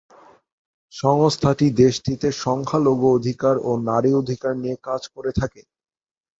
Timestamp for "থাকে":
5.39-5.61